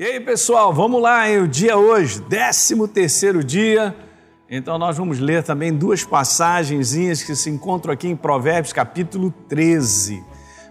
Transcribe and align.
E 0.00 0.02
aí, 0.02 0.18
pessoal, 0.18 0.72
vamos 0.72 1.02
lá, 1.02 1.28
hein? 1.28 1.42
o 1.42 1.46
dia 1.46 1.76
hoje, 1.76 2.22
13 2.22 2.88
terceiro 2.88 3.44
dia. 3.44 3.94
Então 4.48 4.78
nós 4.78 4.96
vamos 4.96 5.18
ler 5.18 5.42
também 5.42 5.74
duas 5.74 6.02
passagenzinhas 6.02 7.22
que 7.22 7.36
se 7.36 7.50
encontram 7.50 7.92
aqui 7.92 8.08
em 8.08 8.16
Provérbios, 8.16 8.72
capítulo 8.72 9.30
13. 9.46 10.24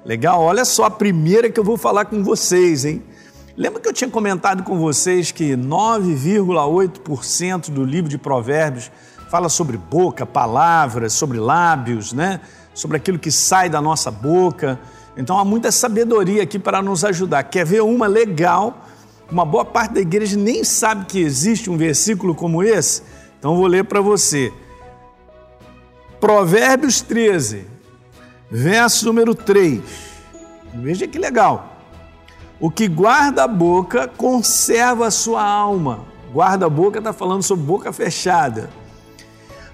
Legal? 0.04 0.42
Olha 0.42 0.65
só 0.65 0.86
a 0.86 0.89
primeira 0.89 1.47
que 1.47 1.60
eu 1.60 1.63
vou 1.63 1.78
falar 1.78 2.05
com 2.05 2.23
vocês, 2.23 2.86
hein? 2.86 3.04
Lembra 3.55 3.79
que 3.79 3.88
eu 3.88 3.94
tinha 3.94 4.10
comentado 4.10 4.63
com 4.63 4.79
vocês 4.79 5.32
que 5.32 5.55
9,8% 5.55 7.70
do 7.70 7.86
livro 7.86 8.09
de 8.09 8.18
Provérbios 8.18 8.89
fala 9.30 9.48
sobre 9.48 9.77
boca, 9.77 10.25
palavras, 10.25 11.14
sobre 11.14 11.38
lábios, 11.38 12.14
né? 12.14 12.41
Sobre 12.73 12.98
aquilo 12.98 13.20
que 13.20 13.30
sai 13.30 13.70
da 13.70 13.80
nossa 13.80 14.09
boca. 14.09 14.80
Então 15.16 15.38
há 15.38 15.46
muita 15.46 15.71
sabedoria 15.71 16.41
aqui 16.41 16.57
para 16.57 16.82
nos 16.82 17.05
ajudar. 17.05 17.43
Quer 17.43 17.64
ver 17.64 17.84
uma 17.84 18.07
legal? 18.07 18.88
Uma 19.32 19.46
boa 19.46 19.64
parte 19.64 19.93
da 19.93 20.02
igreja 20.02 20.36
nem 20.36 20.64
sabe 20.64 21.05
que 21.05 21.20
existe 21.20 21.70
um 21.70 21.77
versículo 21.77 22.34
como 22.34 22.63
esse. 22.63 23.04
Então 23.38 23.55
vou 23.55 23.67
ler 23.67 23.85
para 23.85 24.02
você. 24.02 24.52
Provérbios 26.20 27.02
13, 27.02 27.66
verso 28.49 29.05
número 29.05 29.35
3. 29.35 29.81
Veja 30.73 31.07
que 31.07 31.18
legal. 31.18 31.77
O 32.59 32.70
que 32.70 32.88
guarda 32.88 33.44
a 33.44 33.48
boca 33.48 34.07
conserva 34.07 35.07
a 35.07 35.12
sua 35.12 35.43
alma. 35.43 36.05
Guarda 36.34 36.66
a 36.66 36.70
boca 36.70 36.99
está 36.99 37.13
falando 37.13 37.43
sobre 37.43 37.66
boca 37.66 37.93
fechada. 37.93 38.70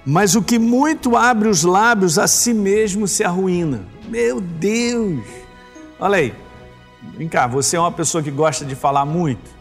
Mas 0.06 0.36
o 0.36 0.44
que 0.44 0.60
muito 0.60 1.18
abre 1.18 1.48
os 1.48 1.64
lábios 1.64 2.20
a 2.20 2.28
si 2.28 2.54
mesmo 2.54 3.08
se 3.08 3.24
arruína. 3.24 3.86
Meu 4.08 4.40
Deus! 4.40 5.24
Olha 6.00 6.18
aí. 6.18 6.45
Vem 7.18 7.28
cá, 7.28 7.48
você 7.48 7.78
é 7.78 7.80
uma 7.80 7.92
pessoa 7.92 8.24
que 8.24 8.32
gosta 8.32 8.66
de 8.66 8.76
falar 8.76 9.06
muito? 9.06 9.56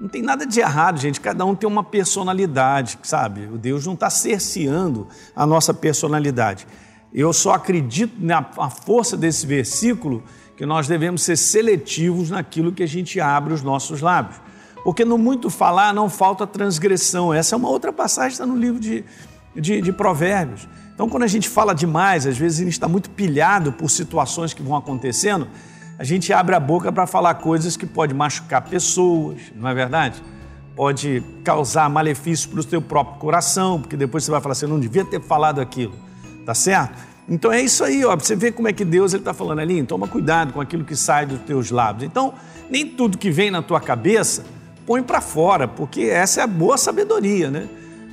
Não 0.00 0.08
tem 0.08 0.22
nada 0.22 0.46
de 0.46 0.60
errado, 0.60 0.98
gente. 0.98 1.20
Cada 1.20 1.44
um 1.44 1.54
tem 1.54 1.68
uma 1.68 1.84
personalidade, 1.84 2.98
sabe? 3.02 3.46
O 3.52 3.58
Deus 3.58 3.84
não 3.84 3.92
está 3.92 4.08
cerceando 4.08 5.06
a 5.36 5.44
nossa 5.44 5.74
personalidade. 5.74 6.66
Eu 7.12 7.32
só 7.32 7.52
acredito 7.52 8.14
na 8.18 8.42
força 8.70 9.16
desse 9.16 9.46
versículo 9.46 10.22
que 10.56 10.64
nós 10.64 10.88
devemos 10.88 11.22
ser 11.22 11.36
seletivos 11.36 12.30
naquilo 12.30 12.72
que 12.72 12.82
a 12.82 12.88
gente 12.88 13.20
abre 13.20 13.52
os 13.52 13.62
nossos 13.62 14.00
lábios. 14.00 14.40
Porque 14.82 15.04
no 15.04 15.18
muito 15.18 15.50
falar 15.50 15.92
não 15.92 16.08
falta 16.08 16.46
transgressão. 16.46 17.34
Essa 17.34 17.54
é 17.54 17.56
uma 17.56 17.68
outra 17.68 17.92
passagem, 17.92 18.32
está 18.32 18.46
no 18.46 18.56
livro 18.56 18.80
de, 18.80 19.04
de, 19.54 19.82
de 19.82 19.92
Provérbios. 19.92 20.66
Então, 20.94 21.08
quando 21.08 21.22
a 21.22 21.26
gente 21.26 21.48
fala 21.48 21.74
demais, 21.74 22.26
às 22.26 22.38
vezes 22.38 22.60
a 22.60 22.64
gente 22.64 22.72
está 22.72 22.88
muito 22.88 23.10
pilhado 23.10 23.72
por 23.72 23.90
situações 23.90 24.52
que 24.54 24.62
vão 24.62 24.76
acontecendo, 24.76 25.48
a 26.00 26.02
gente 26.02 26.32
abre 26.32 26.54
a 26.54 26.60
boca 26.60 26.90
para 26.90 27.06
falar 27.06 27.34
coisas 27.34 27.76
que 27.76 27.84
pode 27.84 28.14
machucar 28.14 28.62
pessoas, 28.62 29.36
não 29.54 29.68
é 29.68 29.74
verdade? 29.74 30.22
Pode 30.74 31.22
causar 31.44 31.90
malefício 31.90 32.48
para 32.48 32.60
o 32.60 32.62
seu 32.62 32.80
próprio 32.80 33.18
coração, 33.18 33.78
porque 33.78 33.98
depois 33.98 34.24
você 34.24 34.30
vai 34.30 34.40
falar 34.40 34.52
assim, 34.52 34.64
eu 34.64 34.70
não 34.70 34.80
devia 34.80 35.04
ter 35.04 35.20
falado 35.20 35.60
aquilo, 35.60 35.92
tá 36.46 36.54
certo? 36.54 36.98
Então 37.28 37.52
é 37.52 37.60
isso 37.60 37.84
aí, 37.84 38.02
ó, 38.02 38.16
você 38.16 38.34
vê 38.34 38.50
como 38.50 38.66
é 38.66 38.72
que 38.72 38.82
Deus 38.82 39.12
está 39.12 39.34
falando 39.34 39.58
ali, 39.58 39.82
toma 39.82 40.08
cuidado 40.08 40.54
com 40.54 40.60
aquilo 40.62 40.84
que 40.84 40.96
sai 40.96 41.26
dos 41.26 41.38
teus 41.40 41.70
lábios. 41.70 42.04
Então, 42.04 42.32
nem 42.70 42.86
tudo 42.86 43.18
que 43.18 43.30
vem 43.30 43.50
na 43.50 43.60
tua 43.60 43.78
cabeça, 43.78 44.46
põe 44.86 45.02
para 45.02 45.20
fora, 45.20 45.68
porque 45.68 46.04
essa 46.04 46.40
é 46.40 46.44
a 46.44 46.46
boa 46.46 46.78
sabedoria, 46.78 47.50
né? 47.50 47.68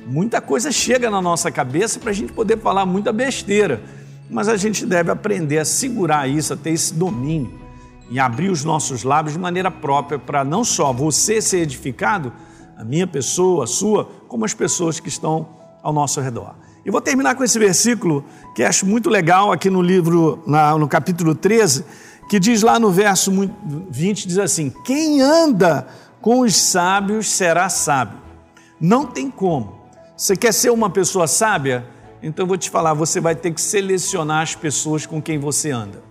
Muita 0.06 0.42
coisa 0.42 0.70
chega 0.70 1.10
na 1.10 1.22
nossa 1.22 1.50
cabeça 1.50 1.98
para 1.98 2.10
a 2.10 2.14
gente 2.14 2.34
poder 2.34 2.58
falar 2.58 2.84
muita 2.84 3.14
besteira, 3.14 3.80
mas 4.28 4.46
a 4.46 4.58
gente 4.58 4.84
deve 4.84 5.10
aprender 5.10 5.56
a 5.56 5.64
segurar 5.64 6.28
isso, 6.28 6.52
a 6.52 6.56
ter 6.56 6.72
esse 6.72 6.92
domínio 6.92 7.66
e 8.10 8.18
abrir 8.18 8.50
os 8.50 8.64
nossos 8.64 9.02
lábios 9.02 9.34
de 9.34 9.38
maneira 9.38 9.70
própria 9.70 10.18
para 10.18 10.44
não 10.44 10.64
só 10.64 10.92
você 10.92 11.40
ser 11.40 11.58
edificado, 11.58 12.32
a 12.76 12.84
minha 12.84 13.06
pessoa, 13.06 13.64
a 13.64 13.66
sua, 13.66 14.04
como 14.28 14.44
as 14.44 14.54
pessoas 14.54 15.00
que 15.00 15.08
estão 15.08 15.48
ao 15.82 15.92
nosso 15.92 16.20
redor. 16.20 16.54
E 16.84 16.90
vou 16.90 17.00
terminar 17.00 17.34
com 17.34 17.44
esse 17.44 17.58
versículo 17.58 18.24
que 18.54 18.62
acho 18.62 18.86
muito 18.86 19.10
legal 19.10 19.52
aqui 19.52 19.68
no 19.68 19.82
livro, 19.82 20.42
na, 20.46 20.78
no 20.78 20.88
capítulo 20.88 21.34
13, 21.34 21.84
que 22.28 22.38
diz 22.38 22.62
lá 22.62 22.78
no 22.78 22.90
verso 22.90 23.32
20, 23.90 24.28
diz 24.28 24.38
assim: 24.38 24.72
Quem 24.84 25.20
anda 25.20 25.86
com 26.20 26.40
os 26.40 26.56
sábios 26.56 27.28
será 27.28 27.68
sábio. 27.68 28.18
Não 28.80 29.04
tem 29.04 29.30
como. 29.30 29.78
Você 30.16 30.36
quer 30.36 30.52
ser 30.52 30.70
uma 30.70 30.88
pessoa 30.88 31.26
sábia? 31.26 31.86
Então 32.22 32.44
eu 32.44 32.48
vou 32.48 32.56
te 32.56 32.70
falar, 32.70 32.94
você 32.94 33.20
vai 33.20 33.34
ter 33.34 33.52
que 33.52 33.60
selecionar 33.60 34.42
as 34.42 34.54
pessoas 34.54 35.04
com 35.04 35.20
quem 35.20 35.38
você 35.38 35.70
anda. 35.70 36.07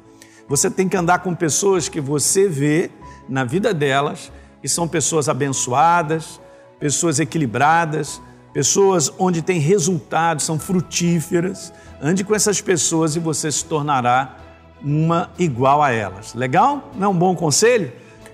Você 0.48 0.72
tem 0.72 0.88
que 0.88 0.96
andar 0.96 1.20
com 1.20 1.36
pessoas 1.36 1.90
que 1.90 2.00
você 2.00 2.48
vê 2.48 2.90
na 3.28 3.44
vida 3.44 3.74
delas 3.74 4.32
que 4.62 4.68
são 4.68 4.88
pessoas 4.88 5.30
abençoadas, 5.30 6.40
pessoas 6.80 7.20
equilibradas, 7.20 8.22
pessoas 8.54 9.12
onde 9.20 9.42
tem 9.42 9.60
resultados, 9.60 10.46
são 10.46 10.58
frutíferas. 10.58 11.74
Ande 12.02 12.24
com 12.24 12.34
essas 12.34 12.62
pessoas 12.62 13.16
e 13.16 13.20
você 13.20 13.52
se 13.52 13.66
tornará 13.66 14.38
uma 14.82 15.30
igual 15.38 15.84
a 15.84 15.92
elas. 15.92 16.34
Legal? 16.34 16.92
Não 16.96 17.08
é 17.08 17.10
um 17.10 17.18
bom 17.18 17.36
conselho? 17.36 17.92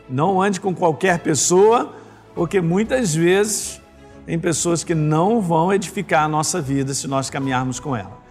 Não 0.09 0.41
ande 0.41 0.59
com 0.59 0.73
qualquer 0.73 1.19
pessoa, 1.19 1.93
porque 2.35 2.61
muitas 2.61 3.15
vezes 3.15 3.81
tem 4.25 4.39
pessoas 4.39 4.83
que 4.83 4.93
não 4.93 5.41
vão 5.41 5.73
edificar 5.73 6.23
a 6.23 6.27
nossa 6.27 6.61
vida 6.61 6.93
se 6.93 7.07
nós 7.07 7.29
caminharmos 7.29 7.79
com 7.79 7.95
ela. 7.95 8.21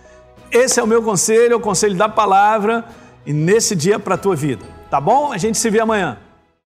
Esse 0.50 0.78
é 0.78 0.82
o 0.82 0.87
meu 0.87 1.03
conselho, 1.03 1.54
é 1.54 1.56
o 1.56 1.60
conselho 1.60 1.97
da 1.97 2.09
palavra 2.09 2.84
e 3.25 3.33
nesse 3.33 3.75
dia 3.75 3.99
para 3.99 4.15
a 4.15 4.19
tua 4.19 4.37
vida. 4.37 4.65
Tá 4.91 5.00
bom? 5.00 5.33
A 5.33 5.38
gente 5.38 5.59
se 5.59 5.71
vê 5.71 5.81
amanhã. 5.81 6.19